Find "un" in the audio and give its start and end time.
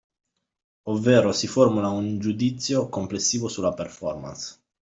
1.89-2.17